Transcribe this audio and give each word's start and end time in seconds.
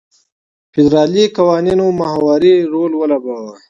فدرالي 0.73 1.23
قوانینو 1.37 1.85
محوري 1.99 2.55
رول 2.73 2.91
ولوباوه. 2.95 3.53